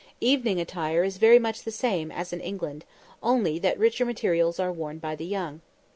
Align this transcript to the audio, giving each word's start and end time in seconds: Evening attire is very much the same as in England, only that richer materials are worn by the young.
Evening 0.19 0.59
attire 0.59 1.03
is 1.03 1.17
very 1.19 1.37
much 1.37 1.61
the 1.61 1.69
same 1.69 2.11
as 2.11 2.33
in 2.33 2.39
England, 2.41 2.85
only 3.21 3.59
that 3.59 3.77
richer 3.77 4.03
materials 4.03 4.59
are 4.59 4.71
worn 4.73 4.97
by 4.97 5.15
the 5.15 5.27
young. 5.27 5.61